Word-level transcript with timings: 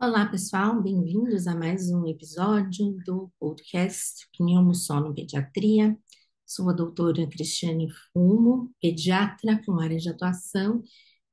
Olá, 0.00 0.26
pessoal, 0.26 0.80
bem-vindos 0.80 1.48
a 1.48 1.56
mais 1.56 1.90
um 1.90 2.06
episódio 2.06 2.96
do 3.04 3.32
podcast 3.36 4.28
Pneumo 4.30 4.72
Sono 4.72 5.12
Pediatria. 5.12 5.98
Sou 6.46 6.70
a 6.70 6.72
doutora 6.72 7.26
Cristiane 7.26 7.88
Fumo, 8.12 8.72
pediatra 8.80 9.60
com 9.66 9.80
área 9.80 9.98
de 9.98 10.08
atuação 10.08 10.84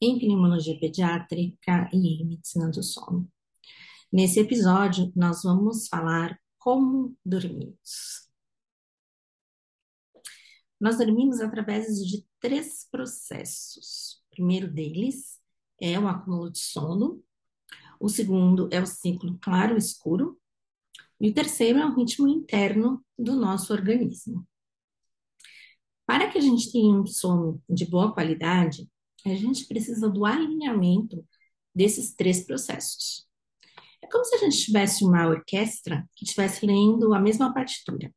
em 0.02 0.18
pneumologia 0.18 0.80
pediátrica 0.80 1.88
e 1.94 2.24
em 2.24 2.26
medicina 2.26 2.68
do 2.72 2.82
sono. 2.82 3.32
Nesse 4.12 4.40
episódio, 4.40 5.14
nós 5.16 5.44
vamos 5.44 5.88
falar 5.88 6.36
como 6.58 7.16
dormimos. 7.24 8.28
Nós 10.80 10.98
dormimos 10.98 11.40
através 11.40 12.04
de 12.04 12.26
três 12.40 12.88
processos. 12.90 14.24
O 14.26 14.30
primeiro 14.32 14.68
deles 14.74 15.40
é 15.80 16.00
o 16.00 16.08
acúmulo 16.08 16.52
de 16.52 16.58
sono, 16.58 17.24
o 18.06 18.10
segundo 18.10 18.70
é 18.72 18.80
o 18.80 18.86
ciclo 18.86 19.36
claro-escuro. 19.42 20.40
E 21.20 21.30
o 21.30 21.34
terceiro 21.34 21.80
é 21.80 21.86
o 21.88 21.96
ritmo 21.96 22.28
interno 22.28 23.04
do 23.18 23.36
nosso 23.36 23.74
organismo. 23.74 24.48
Para 26.06 26.30
que 26.30 26.38
a 26.38 26.42
gente 26.42 26.72
tenha 26.72 26.94
um 26.94 27.08
sono 27.08 27.60
de 27.68 27.84
boa 27.90 28.14
qualidade, 28.14 28.88
a 29.26 29.34
gente 29.34 29.66
precisa 29.66 30.08
do 30.08 30.24
alinhamento 30.24 31.26
desses 31.74 32.14
três 32.14 32.46
processos. 32.46 33.26
É 34.04 34.08
como 34.08 34.24
se 34.24 34.36
a 34.36 34.38
gente 34.38 34.64
tivesse 34.64 35.04
uma 35.04 35.28
orquestra 35.28 36.08
que 36.16 36.26
estivesse 36.26 36.64
lendo 36.64 37.12
a 37.12 37.20
mesma 37.20 37.52
partitura. 37.52 38.14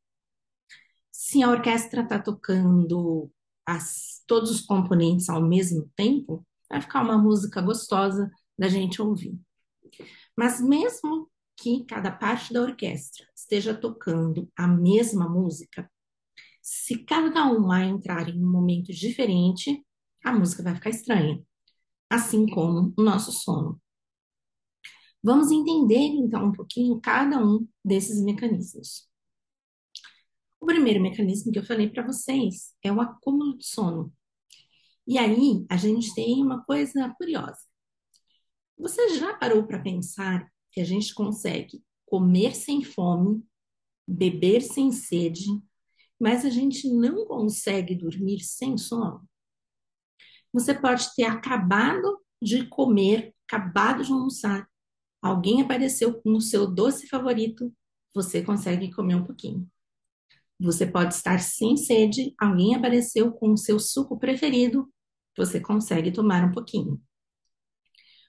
Se 1.10 1.42
a 1.42 1.48
orquestra 1.48 2.02
está 2.02 2.18
tocando 2.18 3.30
as, 3.64 4.22
todos 4.26 4.50
os 4.50 4.60
componentes 4.60 5.30
ao 5.30 5.40
mesmo 5.40 5.90
tempo, 5.96 6.46
vai 6.68 6.82
ficar 6.82 7.02
uma 7.02 7.16
música 7.16 7.62
gostosa 7.62 8.30
da 8.58 8.68
gente 8.68 9.00
ouvir. 9.00 9.40
Mas 10.36 10.60
mesmo 10.60 11.30
que 11.56 11.84
cada 11.84 12.10
parte 12.10 12.52
da 12.52 12.62
orquestra 12.62 13.26
esteja 13.34 13.74
tocando 13.74 14.50
a 14.56 14.66
mesma 14.66 15.28
música, 15.28 15.90
se 16.62 17.04
cada 17.04 17.46
um 17.46 17.66
lá 17.66 17.84
entrar 17.84 18.28
em 18.28 18.42
um 18.42 18.50
momento 18.50 18.92
diferente, 18.92 19.84
a 20.24 20.32
música 20.32 20.62
vai 20.62 20.74
ficar 20.74 20.90
estranha, 20.90 21.42
assim 22.10 22.46
como 22.46 22.92
o 22.96 23.02
nosso 23.02 23.32
sono. 23.32 23.80
Vamos 25.22 25.50
entender 25.50 25.98
então 25.98 26.46
um 26.46 26.52
pouquinho 26.52 27.00
cada 27.00 27.44
um 27.44 27.66
desses 27.84 28.22
mecanismos. 28.22 29.08
O 30.60 30.66
primeiro 30.66 31.02
mecanismo 31.02 31.52
que 31.52 31.58
eu 31.58 31.64
falei 31.64 31.88
para 31.88 32.06
vocês 32.06 32.74
é 32.82 32.92
o 32.92 33.00
acúmulo 33.00 33.56
de 33.56 33.66
sono. 33.66 34.12
E 35.06 35.16
aí 35.18 35.64
a 35.70 35.76
gente 35.76 36.14
tem 36.14 36.42
uma 36.42 36.62
coisa 36.64 37.12
curiosa. 37.16 37.67
Você 38.78 39.16
já 39.16 39.34
parou 39.34 39.66
para 39.66 39.80
pensar 39.80 40.48
que 40.70 40.80
a 40.80 40.84
gente 40.84 41.12
consegue 41.12 41.82
comer 42.06 42.54
sem 42.54 42.84
fome, 42.84 43.44
beber 44.06 44.62
sem 44.62 44.92
sede, 44.92 45.46
mas 46.18 46.44
a 46.44 46.50
gente 46.50 46.88
não 46.88 47.26
consegue 47.26 47.94
dormir 47.94 48.40
sem 48.40 48.78
sono? 48.78 49.28
Você 50.52 50.72
pode 50.72 51.14
ter 51.14 51.24
acabado 51.24 52.20
de 52.40 52.66
comer, 52.66 53.34
acabado 53.46 54.04
de 54.04 54.12
almoçar, 54.12 54.68
alguém 55.20 55.60
apareceu 55.60 56.14
com 56.22 56.32
o 56.32 56.40
seu 56.40 56.66
doce 56.66 57.08
favorito, 57.08 57.74
você 58.14 58.42
consegue 58.42 58.92
comer 58.92 59.16
um 59.16 59.24
pouquinho. 59.24 59.68
Você 60.60 60.86
pode 60.86 61.14
estar 61.14 61.40
sem 61.40 61.76
sede, 61.76 62.34
alguém 62.38 62.74
apareceu 62.74 63.32
com 63.32 63.52
o 63.52 63.56
seu 63.56 63.78
suco 63.78 64.18
preferido, 64.18 64.88
você 65.36 65.60
consegue 65.60 66.12
tomar 66.12 66.44
um 66.44 66.52
pouquinho. 66.52 67.00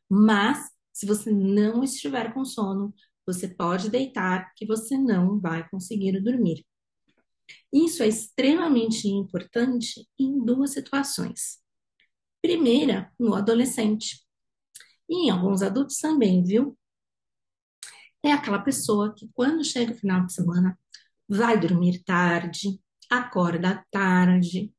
Mas, 0.09 0.71
se 0.91 1.05
você 1.05 1.31
não 1.31 1.83
estiver 1.83 2.33
com 2.33 2.43
sono, 2.43 2.93
você 3.25 3.47
pode 3.47 3.89
deitar, 3.89 4.53
que 4.55 4.65
você 4.65 4.97
não 4.97 5.39
vai 5.39 5.67
conseguir 5.69 6.19
dormir. 6.19 6.65
Isso 7.71 8.01
é 8.01 8.07
extremamente 8.07 9.07
importante 9.07 10.07
em 10.17 10.43
duas 10.43 10.71
situações. 10.71 11.59
Primeira, 12.41 13.11
no 13.19 13.35
adolescente. 13.35 14.25
E 15.07 15.27
em 15.27 15.29
alguns 15.29 15.61
adultos 15.61 15.97
também, 15.97 16.43
viu? 16.43 16.77
É 18.23 18.31
aquela 18.31 18.59
pessoa 18.59 19.13
que, 19.13 19.29
quando 19.33 19.63
chega 19.63 19.93
o 19.93 19.95
final 19.95 20.25
de 20.25 20.33
semana, 20.33 20.77
vai 21.27 21.59
dormir 21.59 22.03
tarde, 22.03 22.79
acorda 23.09 23.85
tarde, 23.91 24.73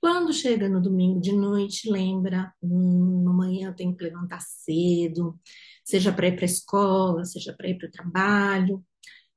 quando 0.00 0.32
chega 0.32 0.68
no 0.68 0.80
domingo 0.80 1.20
de 1.20 1.32
noite, 1.32 1.90
lembra, 1.90 2.52
hum, 2.62 3.28
amanhã 3.28 3.72
tenho 3.72 3.94
que 3.94 4.04
levantar 4.04 4.40
cedo, 4.40 5.38
seja 5.84 6.12
para 6.12 6.28
ir 6.28 6.36
para 6.36 6.44
a 6.44 6.46
escola, 6.46 7.24
seja 7.24 7.54
para 7.54 7.68
ir 7.68 7.78
para 7.78 7.88
o 7.88 7.90
trabalho. 7.90 8.84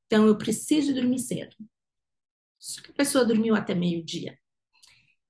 Então, 0.06 0.28
eu 0.28 0.38
preciso 0.38 0.94
dormir 0.94 1.19
cedo. 1.19 1.56
Só 2.59 2.81
que 2.81 2.91
a 2.91 2.94
pessoa 2.94 3.25
dormiu 3.25 3.56
até 3.56 3.75
meio-dia. 3.75 4.38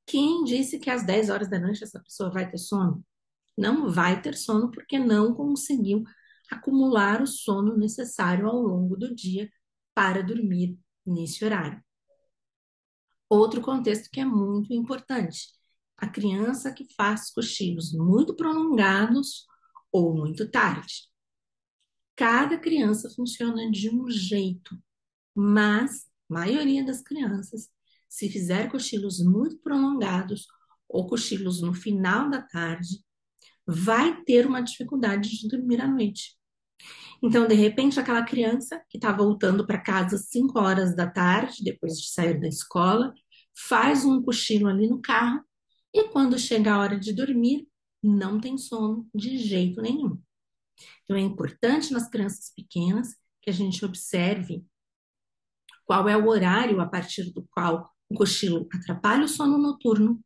Quem 0.05 0.43
disse 0.43 0.79
que 0.79 0.89
às 0.89 1.05
10 1.05 1.29
horas 1.29 1.49
da 1.49 1.59
noite 1.59 1.83
essa 1.83 1.99
pessoa 1.99 2.29
vai 2.31 2.49
ter 2.49 2.57
sono? 2.57 3.03
Não 3.57 3.89
vai 3.89 4.21
ter 4.21 4.35
sono 4.35 4.69
porque 4.69 4.99
não 4.99 5.33
conseguiu 5.33 6.03
acumular 6.51 7.21
o 7.21 7.27
sono 7.27 7.77
necessário 7.77 8.47
ao 8.47 8.61
longo 8.61 8.95
do 8.95 9.15
dia 9.15 9.49
para 9.95 10.21
dormir 10.21 10.77
nesse 11.05 11.43
horário. 11.43 11.83
Outro 13.29 13.61
contexto 13.61 14.09
que 14.11 14.19
é 14.19 14.25
muito 14.25 14.73
importante: 14.73 15.49
a 15.97 16.07
criança 16.07 16.71
que 16.71 16.85
faz 16.95 17.31
cochilos 17.31 17.93
muito 17.93 18.35
prolongados 18.35 19.45
ou 19.91 20.15
muito 20.15 20.49
tarde. 20.49 21.09
Cada 22.15 22.57
criança 22.57 23.09
funciona 23.15 23.69
de 23.71 23.89
um 23.89 24.09
jeito, 24.09 24.77
mas 25.35 26.05
a 26.29 26.33
maioria 26.33 26.85
das 26.85 27.01
crianças, 27.01 27.69
se 28.07 28.29
fizer 28.29 28.71
cochilos 28.71 29.19
muito 29.19 29.57
prolongados 29.59 30.45
ou 30.87 31.07
cochilos 31.07 31.61
no 31.61 31.73
final 31.73 32.29
da 32.29 32.41
tarde, 32.41 33.03
vai 33.65 34.23
ter 34.23 34.45
uma 34.45 34.61
dificuldade 34.61 35.29
de 35.29 35.47
dormir 35.47 35.81
à 35.81 35.87
noite. 35.87 36.37
Então, 37.21 37.47
de 37.47 37.55
repente, 37.55 37.99
aquela 37.99 38.23
criança 38.23 38.81
que 38.89 38.97
está 38.97 39.11
voltando 39.11 39.65
para 39.65 39.81
casa 39.81 40.15
às 40.15 40.27
5 40.29 40.59
horas 40.59 40.95
da 40.95 41.09
tarde, 41.09 41.63
depois 41.63 41.93
de 41.93 42.09
sair 42.09 42.39
da 42.39 42.47
escola, 42.47 43.13
faz 43.55 44.03
um 44.03 44.21
cochilo 44.21 44.67
ali 44.67 44.87
no 44.87 45.01
carro 45.01 45.41
e 45.93 46.09
quando 46.09 46.39
chega 46.39 46.73
a 46.73 46.79
hora 46.79 46.99
de 46.99 47.13
dormir, 47.13 47.67
não 48.01 48.41
tem 48.41 48.57
sono 48.57 49.07
de 49.13 49.37
jeito 49.37 49.81
nenhum. 49.81 50.19
Então 51.03 51.15
é 51.15 51.21
importante 51.21 51.93
nas 51.93 52.09
crianças 52.09 52.51
pequenas 52.55 53.15
que 53.41 53.49
a 53.49 53.53
gente 53.53 53.85
observe 53.85 54.65
qual 55.85 56.09
é 56.09 56.17
o 56.17 56.27
horário 56.27 56.81
a 56.81 56.87
partir 56.87 57.31
do 57.31 57.47
qual 57.51 57.89
o 58.09 58.15
cochilo 58.15 58.67
atrapalha 58.73 59.25
o 59.25 59.27
sono 59.27 59.57
noturno 59.57 60.19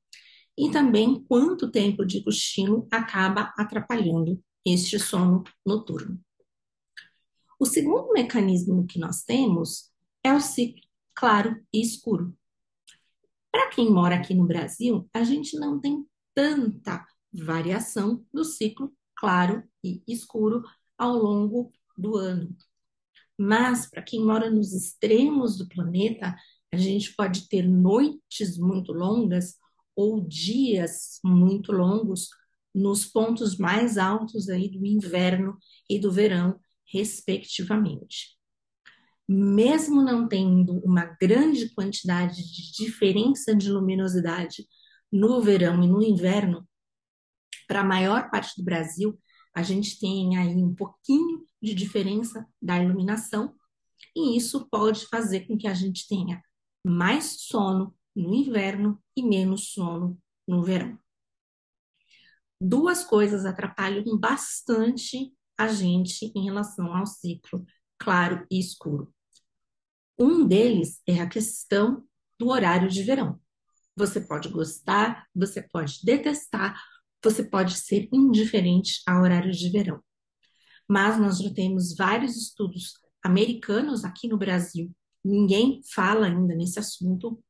e 0.58 0.72
também 0.72 1.24
quanto 1.26 1.70
tempo 1.70 2.06
de 2.06 2.24
cochilo 2.24 2.88
acaba 2.92 3.54
atrapalhando 3.58 4.42
este 4.66 4.98
sono 4.98 5.44
noturno. 5.66 6.20
O 7.60 7.66
segundo 7.66 8.14
mecanismo 8.14 8.86
que 8.86 9.00
nós 9.00 9.24
temos 9.24 9.92
é 10.24 10.32
o 10.32 10.40
ciclo 10.40 10.82
claro 11.16 11.60
e 11.74 11.82
escuro. 11.82 12.38
Para 13.52 13.70
quem 13.70 13.92
mora 13.92 14.16
aqui 14.16 14.36
no 14.36 14.46
Brasil, 14.46 15.10
a 15.12 15.24
gente 15.24 15.58
não 15.58 15.80
tem 15.80 16.06
tanta 16.36 17.04
variação 17.34 18.24
do 18.32 18.46
ciclo 18.46 18.94
claro 19.16 19.64
e 19.84 20.04
escuro 20.08 20.62
ao 20.96 21.18
longo 21.18 21.72
do 21.98 22.16
ano. 22.16 22.56
Mas 23.36 23.90
para 23.90 24.04
quem 24.04 24.24
mora 24.24 24.52
nos 24.52 24.74
extremos 24.74 25.58
do 25.58 25.68
planeta, 25.68 26.36
a 26.72 26.78
gente 26.78 27.16
pode 27.16 27.48
ter 27.48 27.68
noites 27.68 28.58
muito 28.58 28.94
longas 28.94 29.56
ou 29.96 30.22
dias 30.22 31.20
muito 31.24 31.72
longos 31.72 32.30
nos 32.74 33.06
pontos 33.06 33.58
mais 33.58 33.98
altos 33.98 34.48
aí 34.48 34.70
do 34.70 34.86
inverno 34.86 35.58
e 35.90 35.98
do 35.98 36.12
verão, 36.12 36.60
respectivamente 36.92 38.38
mesmo 39.28 40.02
não 40.02 40.28
tendo 40.28 40.80
uma 40.86 41.06
grande 41.20 41.70
quantidade 41.74 42.36
de 42.36 42.72
diferença 42.72 43.54
de 43.54 43.70
luminosidade 43.70 44.66
no 45.12 45.42
verão 45.42 45.84
e 45.84 45.88
no 45.88 46.02
inverno, 46.02 46.68
para 47.68 47.82
a 47.82 47.84
maior 47.84 48.30
parte 48.30 48.54
do 48.58 48.64
Brasil, 48.64 49.20
a 49.54 49.62
gente 49.62 50.00
tem 50.00 50.38
aí 50.38 50.56
um 50.56 50.74
pouquinho 50.74 51.46
de 51.62 51.74
diferença 51.74 52.48
da 52.62 52.82
iluminação, 52.82 53.54
e 54.16 54.38
isso 54.38 54.70
pode 54.70 55.08
fazer 55.08 55.42
com 55.42 55.58
que 55.58 55.68
a 55.68 55.74
gente 55.74 56.08
tenha 56.08 56.42
mais 56.86 57.42
sono 57.42 57.94
no 58.16 58.34
inverno 58.34 59.02
e 59.16 59.22
menos 59.22 59.74
sono 59.74 60.18
no 60.48 60.64
verão. 60.64 60.98
Duas 62.62 63.04
coisas 63.04 63.46
atrapalham 63.46 64.18
bastante 64.18 65.34
a 65.58 65.68
gente 65.68 66.32
em 66.36 66.46
relação 66.46 66.96
ao 66.96 67.06
ciclo 67.06 67.66
claro 67.98 68.46
e 68.52 68.60
escuro. 68.60 69.14
Um 70.20 70.48
deles 70.48 71.02
é 71.08 71.20
a 71.20 71.28
questão 71.30 72.04
do 72.40 72.50
horário 72.50 72.90
de 72.90 73.04
verão. 73.04 73.40
Você 73.96 74.22
pode 74.22 74.50
gostar, 74.50 75.26
você 75.34 75.62
pode 75.62 76.00
detestar, 76.04 76.80
você 77.24 77.44
pode 77.44 77.78
ser 77.80 78.08
indiferente 78.14 79.02
ao 79.08 79.24
horário 79.24 79.52
de 79.52 79.70
verão. 79.70 80.02
mas 80.88 81.20
nós 81.20 81.40
já 81.40 81.54
temos 81.54 81.96
vários 81.96 82.36
estudos 82.38 82.94
americanos 83.24 84.06
aqui 84.06 84.28
no 84.28 84.38
Brasil. 84.38 84.92
Ninguém 85.24 85.82
fala 85.94 86.28
ainda 86.28 86.56
nesse 86.56 86.80
assunto, 86.80 87.44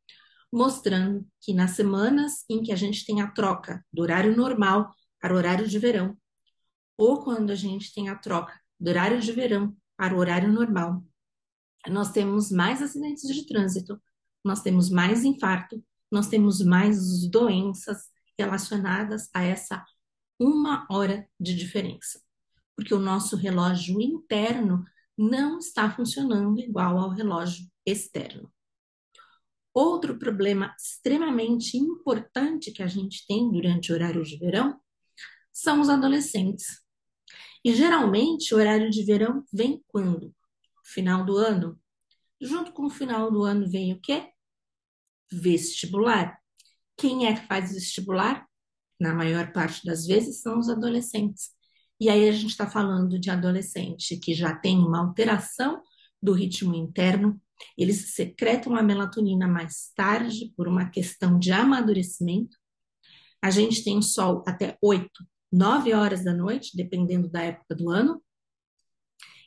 mostrando 0.52 1.28
que 1.42 1.54
nas 1.54 1.72
semanas 1.72 2.44
em 2.50 2.64
que 2.64 2.72
a 2.72 2.76
gente 2.76 3.06
tem 3.06 3.22
a 3.22 3.32
troca 3.32 3.84
do 3.94 4.02
horário 4.02 4.36
normal 4.36 4.92
para 5.20 5.34
o 5.34 5.38
horário 5.38 5.68
de 5.68 5.78
verão, 5.78 6.18
ou 6.98 7.24
quando 7.24 7.52
a 7.52 7.56
gente 7.56 7.94
tem 7.94 8.10
a 8.10 8.16
troca 8.16 8.60
do 8.80 8.90
horário 8.90 9.20
de 9.20 9.32
verão 9.32 9.76
para 9.96 10.16
o 10.16 10.18
horário 10.20 10.52
normal, 10.52 11.04
nós 11.88 12.12
temos 12.12 12.52
mais 12.52 12.82
acidentes 12.82 13.28
de 13.28 13.46
trânsito, 13.46 14.02
nós 14.44 14.62
temos 14.62 14.90
mais 14.90 15.24
infarto, 15.24 15.84
nós 16.12 16.28
temos 16.28 16.62
mais 16.62 17.28
doenças 17.30 18.10
relacionadas 18.38 19.30
a 19.34 19.44
essa 19.44 19.86
uma 20.40 20.86
hora 20.90 21.28
de 21.40 21.56
diferença, 21.56 22.22
porque 22.76 22.94
o 22.94 23.00
nosso 23.00 23.36
relógio 23.36 24.00
interno 24.00 24.86
não 25.18 25.58
está 25.58 25.90
funcionando 25.90 26.60
igual 26.60 26.98
ao 26.98 27.10
relógio 27.10 27.68
externo. 27.86 28.52
Outro 29.74 30.18
problema 30.18 30.76
extremamente 30.78 31.78
importante 31.78 32.72
que 32.72 32.84
a 32.84 32.88
gente 32.88 33.26
tem 33.28 33.52
durante 33.52 33.92
o 33.92 33.96
horário 33.96 34.24
de 34.24 34.38
verão 34.38 34.80
são 35.52 35.82
os 35.82 35.90
adolescentes. 35.90 36.82
E 37.64 37.74
geralmente 37.74 38.54
o 38.54 38.58
horário 38.58 38.90
de 38.90 39.04
verão 39.04 39.44
vem 39.52 39.84
quando? 39.88 40.34
Final 40.84 41.26
do 41.26 41.38
ano. 41.38 41.80
Junto 42.40 42.72
com 42.72 42.86
o 42.86 42.90
final 42.90 43.32
do 43.32 43.44
ano 43.44 43.70
vem 43.70 43.94
o 43.94 44.00
quê? 44.00 44.30
Vestibular. 45.32 46.38
Quem 46.96 47.28
é 47.28 47.36
que 47.36 47.48
faz 47.48 47.74
vestibular? 47.74 48.48
Na 49.00 49.14
maior 49.14 49.52
parte 49.52 49.86
das 49.86 50.06
vezes 50.06 50.42
são 50.42 50.60
os 50.60 50.70
adolescentes. 50.70 51.52
E 52.00 52.10
aí 52.10 52.28
a 52.30 52.32
gente 52.32 52.52
está 52.52 52.68
falando 52.68 53.20
de 53.20 53.30
adolescente 53.30 54.18
que 54.18 54.34
já 54.34 54.56
tem 54.56 54.78
uma 54.78 55.00
alteração 55.00 55.82
do 56.22 56.34
ritmo 56.34 56.76
interno, 56.76 57.40
eles 57.78 58.14
secretam 58.14 58.76
a 58.76 58.84
melatonina 58.84 59.48
mais 59.48 59.92
tarde 59.96 60.54
por 60.56 60.68
uma 60.68 60.90
questão 60.90 61.40
de 61.40 61.52
amadurecimento. 61.52 62.58
A 63.42 63.50
gente 63.50 63.84
tem 63.84 63.98
o 63.98 64.02
sol 64.02 64.44
até 64.48 64.78
8, 64.82 65.10
9 65.52 65.94
horas 65.94 66.24
da 66.24 66.34
noite, 66.34 66.76
dependendo 66.76 67.30
da 67.30 67.42
época 67.42 67.76
do 67.76 67.90
ano. 67.90 68.22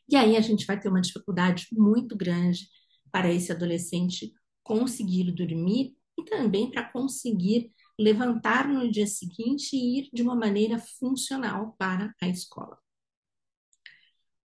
E 0.08 0.16
aí 0.16 0.36
a 0.36 0.40
gente 0.40 0.66
vai 0.66 0.78
ter 0.78 0.88
uma 0.88 1.00
dificuldade 1.00 1.66
muito 1.72 2.16
grande 2.16 2.68
para 3.12 3.32
esse 3.32 3.52
adolescente 3.52 4.32
conseguir 4.62 5.32
dormir 5.32 5.96
e 6.18 6.24
também 6.24 6.70
para 6.70 6.90
conseguir 6.90 7.72
levantar 7.98 8.68
no 8.68 8.90
dia 8.90 9.06
seguinte 9.06 9.76
e 9.76 10.00
ir 10.00 10.10
de 10.12 10.22
uma 10.22 10.34
maneira 10.34 10.78
funcional 10.78 11.74
para 11.78 12.14
a 12.20 12.28
escola. 12.28 12.78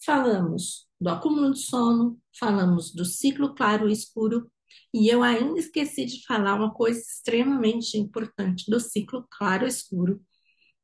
Falamos 0.03 0.87
do 0.99 1.09
acúmulo 1.09 1.53
de 1.53 1.59
sono, 1.59 2.19
falamos 2.37 2.93
do 2.93 3.05
ciclo 3.05 3.55
claro 3.55 3.89
e 3.89 3.93
escuro, 3.93 4.51
e 4.93 5.07
eu 5.07 5.23
ainda 5.23 5.59
esqueci 5.59 6.05
de 6.05 6.23
falar 6.25 6.55
uma 6.55 6.73
coisa 6.73 6.99
extremamente 6.99 7.97
importante 7.97 8.69
do 8.69 8.79
ciclo 8.79 9.25
claro 9.31 9.65
e 9.65 9.69
escuro, 9.69 10.21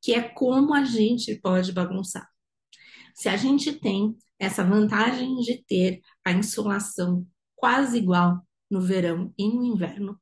que 0.01 0.13
é 0.13 0.21
como 0.21 0.73
a 0.73 0.83
gente 0.83 1.35
pode 1.35 1.71
bagunçar. 1.71 2.27
Se 3.13 3.29
a 3.29 3.37
gente 3.37 3.73
tem 3.73 4.17
essa 4.39 4.63
vantagem 4.63 5.35
de 5.37 5.63
ter 5.63 6.01
a 6.25 6.31
insolação 6.31 7.27
quase 7.55 7.97
igual 7.97 8.41
no 8.69 8.81
verão 8.81 9.33
e 9.37 9.47
no 9.47 9.63
inverno, 9.63 10.19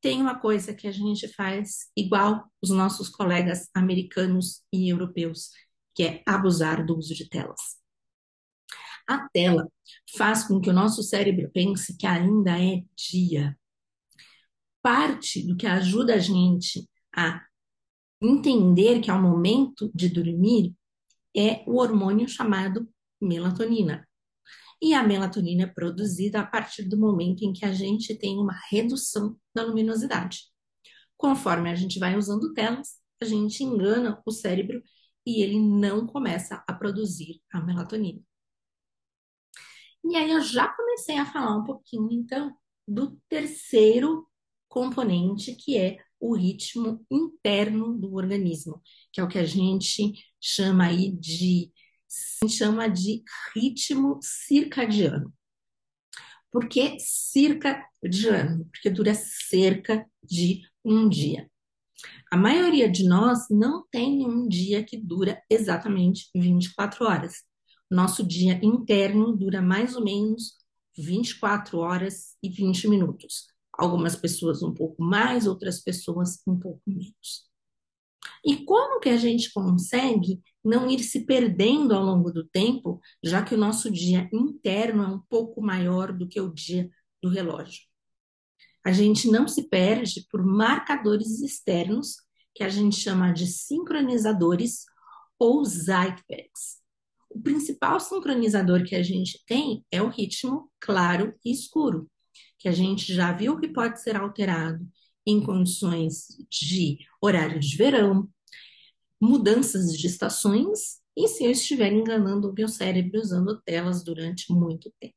tem 0.00 0.20
uma 0.20 0.38
coisa 0.38 0.74
que 0.74 0.86
a 0.86 0.92
gente 0.92 1.26
faz 1.28 1.90
igual 1.96 2.44
os 2.62 2.70
nossos 2.70 3.08
colegas 3.08 3.68
americanos 3.74 4.62
e 4.72 4.90
europeus, 4.90 5.50
que 5.94 6.02
é 6.02 6.22
abusar 6.26 6.84
do 6.84 6.96
uso 6.96 7.14
de 7.14 7.28
telas. 7.28 7.60
A 9.08 9.28
tela 9.30 9.66
faz 10.16 10.44
com 10.44 10.60
que 10.60 10.68
o 10.68 10.72
nosso 10.72 11.02
cérebro 11.02 11.50
pense 11.52 11.96
que 11.96 12.06
ainda 12.06 12.60
é 12.60 12.82
dia. 12.96 13.58
Parte 14.82 15.46
do 15.46 15.56
que 15.56 15.66
ajuda 15.66 16.14
a 16.14 16.18
gente 16.18 16.88
a 17.14 17.40
entender 18.20 19.00
que 19.00 19.10
é 19.10 19.14
o 19.14 19.22
momento 19.22 19.90
de 19.94 20.08
dormir 20.08 20.74
é 21.36 21.62
o 21.66 21.76
hormônio 21.76 22.28
chamado 22.28 22.88
melatonina. 23.20 24.06
E 24.80 24.94
a 24.94 25.02
melatonina 25.02 25.64
é 25.64 25.66
produzida 25.66 26.40
a 26.40 26.46
partir 26.46 26.84
do 26.84 26.98
momento 26.98 27.42
em 27.42 27.52
que 27.52 27.64
a 27.64 27.72
gente 27.72 28.14
tem 28.14 28.38
uma 28.38 28.58
redução 28.70 29.38
da 29.54 29.62
luminosidade. 29.62 30.40
Conforme 31.16 31.70
a 31.70 31.74
gente 31.74 31.98
vai 31.98 32.16
usando 32.16 32.52
telas, 32.52 32.98
a 33.20 33.24
gente 33.24 33.64
engana 33.64 34.22
o 34.24 34.30
cérebro 34.30 34.82
e 35.26 35.42
ele 35.42 35.58
não 35.58 36.06
começa 36.06 36.62
a 36.66 36.72
produzir 36.72 37.40
a 37.52 37.60
melatonina. 37.60 38.20
E 40.04 40.14
aí 40.14 40.30
eu 40.30 40.40
já 40.40 40.68
comecei 40.68 41.18
a 41.18 41.26
falar 41.26 41.56
um 41.56 41.64
pouquinho, 41.64 42.08
então, 42.12 42.54
do 42.86 43.18
terceiro 43.28 44.28
componente, 44.68 45.54
que 45.56 45.76
é 45.76 45.98
o 46.20 46.34
ritmo 46.34 47.04
interno 47.10 47.96
do 47.98 48.14
organismo, 48.14 48.82
que 49.12 49.20
é 49.20 49.24
o 49.24 49.28
que 49.28 49.38
a 49.38 49.44
gente 49.44 50.12
chama 50.40 50.86
aí 50.86 51.12
de 51.12 51.72
chama 52.48 52.88
de 52.88 53.22
ritmo 53.54 54.18
circadiano. 54.22 55.32
Por 56.50 56.68
que 56.68 56.96
circadiano? 56.98 58.64
Porque 58.72 58.88
dura 58.90 59.14
cerca 59.14 60.06
de 60.22 60.62
um 60.84 61.08
dia. 61.08 61.50
A 62.30 62.36
maioria 62.36 62.90
de 62.90 63.06
nós 63.06 63.48
não 63.50 63.86
tem 63.90 64.26
um 64.26 64.48
dia 64.48 64.82
que 64.84 64.96
dura 64.96 65.42
exatamente 65.50 66.28
24 66.34 67.04
horas. 67.04 67.42
Nosso 67.90 68.26
dia 68.26 68.58
interno 68.62 69.36
dura 69.36 69.62
mais 69.62 69.94
ou 69.94 70.04
menos 70.04 70.54
24 70.96 71.78
horas 71.78 72.36
e 72.42 72.48
20 72.48 72.88
minutos. 72.88 73.46
Algumas 73.78 74.16
pessoas 74.16 74.62
um 74.62 74.72
pouco 74.72 75.02
mais, 75.02 75.46
outras 75.46 75.80
pessoas 75.80 76.40
um 76.46 76.58
pouco 76.58 76.80
menos. 76.86 77.46
E 78.44 78.64
como 78.64 79.00
que 79.00 79.08
a 79.08 79.16
gente 79.16 79.52
consegue 79.52 80.40
não 80.64 80.88
ir 80.90 81.00
se 81.00 81.24
perdendo 81.24 81.94
ao 81.94 82.04
longo 82.04 82.30
do 82.30 82.44
tempo, 82.44 83.00
já 83.22 83.42
que 83.42 83.54
o 83.54 83.58
nosso 83.58 83.90
dia 83.90 84.28
interno 84.32 85.02
é 85.02 85.06
um 85.08 85.20
pouco 85.28 85.60
maior 85.60 86.12
do 86.12 86.26
que 86.26 86.40
o 86.40 86.52
dia 86.52 86.90
do 87.22 87.28
relógio? 87.28 87.82
A 88.84 88.92
gente 88.92 89.28
não 89.28 89.48
se 89.48 89.68
perde 89.68 90.26
por 90.30 90.44
marcadores 90.44 91.40
externos, 91.40 92.16
que 92.54 92.62
a 92.62 92.68
gente 92.68 92.96
chama 92.96 93.32
de 93.32 93.46
sincronizadores 93.46 94.86
ou 95.38 95.64
zeitgests. 95.64 96.76
O 97.28 97.40
principal 97.40 98.00
sincronizador 98.00 98.84
que 98.84 98.94
a 98.94 99.02
gente 99.02 99.44
tem 99.44 99.84
é 99.90 100.00
o 100.00 100.08
ritmo 100.08 100.70
claro 100.80 101.34
e 101.44 101.50
escuro, 101.50 102.08
que 102.66 102.70
a 102.70 102.72
gente 102.72 103.14
já 103.14 103.30
viu 103.30 103.60
que 103.60 103.68
pode 103.68 104.00
ser 104.00 104.16
alterado 104.16 104.84
em 105.24 105.40
condições 105.40 106.36
de 106.50 106.98
horário 107.22 107.60
de 107.60 107.76
verão, 107.76 108.28
mudanças 109.22 109.96
de 109.96 110.04
estações 110.04 111.00
e 111.16 111.28
se 111.28 111.44
eu 111.44 111.52
estiver 111.52 111.92
enganando 111.92 112.50
o 112.50 112.52
meu 112.52 112.66
cérebro 112.66 113.20
usando 113.20 113.62
telas 113.62 114.02
durante 114.02 114.52
muito 114.52 114.92
tempo. 114.98 115.14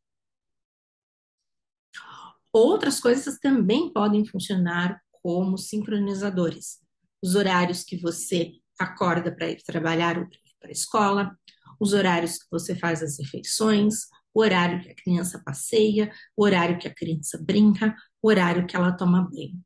Outras 2.54 3.00
coisas 3.00 3.40
também 3.40 3.92
podem 3.92 4.24
funcionar 4.24 5.02
como 5.12 5.58
sincronizadores. 5.58 6.78
Os 7.20 7.34
horários 7.34 7.84
que 7.84 7.98
você 7.98 8.52
acorda 8.78 9.36
para 9.36 9.50
ir 9.50 9.64
trabalhar 9.64 10.20
ou 10.20 10.28
para 10.60 10.70
a 10.70 10.72
escola, 10.72 11.36
os 11.80 11.94
horários 11.94 12.38
que 12.38 12.46
você 12.52 12.76
faz 12.76 13.02
as 13.02 13.18
refeições, 13.18 14.02
o 14.34 14.42
horário 14.42 14.82
que 14.82 14.90
a 14.90 14.96
criança 14.96 15.42
passeia, 15.44 16.12
o 16.36 16.44
horário 16.44 16.78
que 16.80 16.88
a 16.88 16.94
criança 16.94 17.38
brinca, 17.42 17.96
o 18.22 18.28
horário 18.28 18.66
que 18.68 18.76
ela 18.76 18.92
toma 18.92 19.30
banho. 19.30 19.60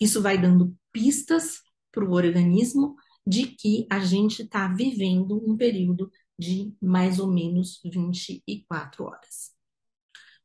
Isso 0.00 0.22
vai 0.22 0.40
dando 0.40 0.76
pistas 0.92 1.60
para 1.90 2.04
o 2.04 2.12
organismo 2.12 2.96
de 3.26 3.46
que 3.46 3.86
a 3.90 4.00
gente 4.00 4.42
está 4.42 4.68
vivendo 4.68 5.40
um 5.46 5.56
período 5.56 6.10
de 6.38 6.74
mais 6.80 7.18
ou 7.18 7.28
menos 7.28 7.80
24 7.84 9.04
horas. 9.04 9.52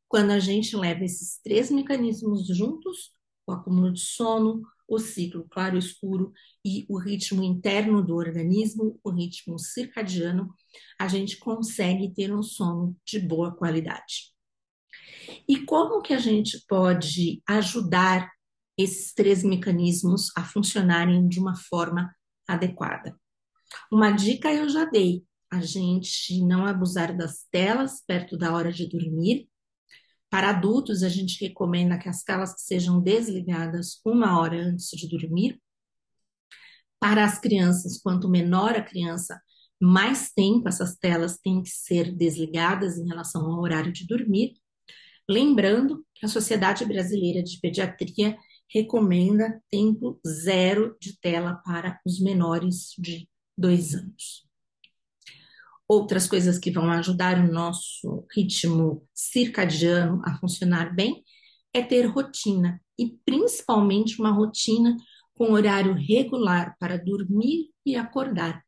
Quando 0.08 0.32
a 0.32 0.40
gente 0.40 0.76
leva 0.76 1.04
esses 1.04 1.40
três 1.42 1.72
mecanismos 1.72 2.48
juntos, 2.48 3.12
o 3.46 3.52
acúmulo 3.52 3.92
de 3.92 4.00
sono, 4.00 4.62
o 4.88 4.98
ciclo 5.00 5.48
claro-escuro 5.50 6.32
e 6.64 6.86
o 6.90 6.98
ritmo 6.98 7.44
interno 7.44 8.02
do 8.04 8.16
organismo, 8.16 9.00
o 9.04 9.12
ritmo 9.12 9.60
circadiano, 9.60 10.54
a 11.00 11.08
gente 11.08 11.38
consegue 11.38 12.14
ter 12.14 12.34
um 12.34 12.42
sono 12.42 12.96
de 13.06 13.20
boa 13.20 13.54
qualidade. 13.56 14.34
E 15.48 15.66
como 15.66 16.02
que 16.02 16.14
a 16.14 16.20
gente 16.20 16.64
pode 16.68 17.42
ajudar 17.48 18.32
esses 18.78 19.14
três 19.14 19.44
mecanismos 19.44 20.32
a 20.36 20.44
funcionarem 20.44 21.28
de 21.28 21.40
uma 21.40 21.56
forma 21.56 22.14
adequada? 22.48 23.20
Uma 23.92 24.12
dica 24.12 24.54
eu 24.54 24.70
já 24.70 24.86
dei: 24.86 25.24
a 25.52 25.60
gente 25.62 26.42
não 26.44 26.66
abusar 26.66 27.16
das 27.16 27.46
telas 27.52 28.04
perto 28.06 28.38
da 28.38 28.54
hora 28.54 28.72
de 28.72 28.88
dormir, 28.88 29.50
para 30.30 30.50
adultos, 30.50 31.04
a 31.04 31.10
gente 31.10 31.44
recomenda 31.44 31.98
que 31.98 32.10
as 32.10 32.24
telas 32.24 32.56
sejam 32.58 33.02
desligadas 33.02 34.02
uma 34.06 34.40
hora 34.40 34.58
antes 34.58 34.90
de 34.90 35.08
dormir. 35.08 35.62
Para 37.00 37.24
as 37.24 37.40
crianças, 37.40 37.98
quanto 37.98 38.30
menor 38.30 38.76
a 38.76 38.82
criança, 38.82 39.40
mais 39.80 40.32
tempo 40.32 40.68
essas 40.68 40.96
telas 40.96 41.38
têm 41.38 41.62
que 41.62 41.70
ser 41.70 42.14
desligadas 42.14 42.98
em 42.98 43.08
relação 43.08 43.46
ao 43.46 43.62
horário 43.62 43.92
de 43.92 44.06
dormir. 44.06 44.56
Lembrando 45.30 46.06
que 46.16 46.26
a 46.26 46.30
Sociedade 46.30 46.84
Brasileira 46.86 47.44
de 47.44 47.60
Pediatria 47.60 48.38
recomenda 48.74 49.62
tempo 49.70 50.20
zero 50.26 50.98
de 51.00 51.18
tela 51.20 51.56
para 51.66 52.00
os 52.06 52.20
menores 52.20 52.94
de 52.98 53.30
dois 53.58 53.94
anos. 53.94 54.47
Outras 55.88 56.28
coisas 56.28 56.60
que 56.60 56.70
vão 56.70 56.90
ajudar 56.92 57.38
o 57.40 57.52
nosso 57.52 58.26
ritmo 58.36 59.08
circadiano 59.14 60.22
a 60.26 60.38
funcionar 60.38 60.94
bem 60.94 61.24
é 61.74 61.82
ter 61.82 62.06
rotina, 62.06 62.82
e 63.00 63.18
principalmente 63.24 64.20
uma 64.20 64.32
rotina 64.32 64.98
com 65.34 65.54
horário 65.54 65.94
regular 65.94 66.76
para 66.80 66.98
dormir 66.98 67.70
e 67.86 67.96
acordar. 67.96 68.64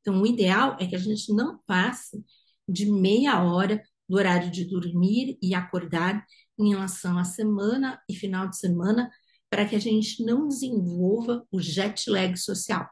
Então, 0.00 0.20
o 0.20 0.26
ideal 0.26 0.76
é 0.80 0.86
que 0.86 0.96
a 0.96 0.98
gente 0.98 1.32
não 1.32 1.60
passe 1.66 2.24
de 2.68 2.90
meia 2.90 3.42
hora 3.44 3.80
do 4.08 4.16
horário 4.16 4.50
de 4.50 4.64
dormir 4.64 5.38
e 5.40 5.54
acordar 5.54 6.24
em 6.58 6.70
relação 6.70 7.18
à 7.18 7.24
semana 7.24 8.00
e 8.08 8.14
final 8.14 8.48
de 8.48 8.58
semana, 8.58 9.10
para 9.48 9.66
que 9.66 9.76
a 9.76 9.78
gente 9.78 10.24
não 10.24 10.48
desenvolva 10.48 11.46
o 11.52 11.60
jet 11.60 12.08
lag 12.10 12.36
social. 12.36 12.88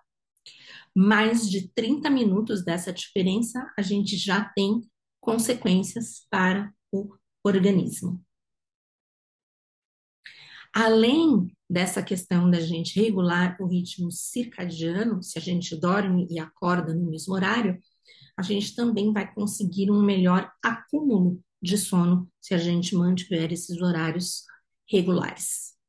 Mais 1.02 1.48
de 1.48 1.66
30 1.68 2.10
minutos 2.10 2.62
dessa 2.62 2.92
diferença, 2.92 3.72
a 3.74 3.80
gente 3.80 4.18
já 4.18 4.44
tem 4.54 4.82
consequências 5.18 6.26
para 6.28 6.70
o 6.92 7.16
organismo. 7.42 8.22
Além 10.74 11.50
dessa 11.70 12.02
questão 12.02 12.50
da 12.50 12.60
gente 12.60 13.00
regular 13.00 13.56
o 13.58 13.66
ritmo 13.66 14.12
circadiano, 14.12 15.22
se 15.22 15.38
a 15.38 15.40
gente 15.40 15.74
dorme 15.74 16.26
e 16.30 16.38
acorda 16.38 16.92
no 16.92 17.08
mesmo 17.10 17.32
horário, 17.32 17.80
a 18.36 18.42
gente 18.42 18.74
também 18.74 19.10
vai 19.10 19.32
conseguir 19.32 19.90
um 19.90 20.02
melhor 20.02 20.52
acúmulo 20.62 21.42
de 21.62 21.78
sono 21.78 22.30
se 22.38 22.52
a 22.52 22.58
gente 22.58 22.94
mantiver 22.94 23.50
esses 23.50 23.80
horários 23.80 24.44
regulares. 24.86 25.79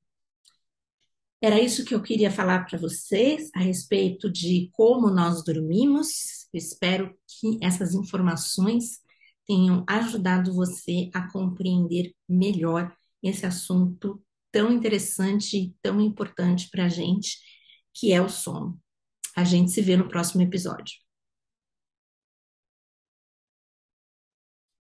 Era 1.42 1.60
isso 1.60 1.84
que 1.84 1.96
eu 1.96 2.04
queria 2.04 2.30
falar 2.30 2.66
para 2.66 2.78
vocês 2.78 3.50
a 3.56 3.60
respeito 3.60 4.30
de 4.32 4.70
como 4.74 5.10
nós 5.10 5.44
dormimos. 5.44 6.48
Eu 6.54 6.58
espero 6.60 7.18
que 7.28 7.58
essas 7.62 7.96
informações 7.96 9.00
tenham 9.48 9.84
ajudado 9.88 10.54
você 10.54 11.10
a 11.14 11.32
compreender 11.32 12.14
melhor 12.30 12.96
esse 13.24 13.46
assunto 13.46 14.22
tão 14.52 14.72
interessante 14.72 15.58
e 15.58 15.76
tão 15.82 16.00
importante 16.00 16.70
para 16.70 16.86
a 16.86 16.90
gente, 16.90 17.40
que 17.92 18.14
é 18.14 18.22
o 18.22 18.30
sono. 18.30 18.80
A 19.36 19.44
gente 19.44 19.72
se 19.72 19.82
vê 19.82 19.98
no 19.98 20.08
próximo 20.08 20.44
episódio. 20.44 20.94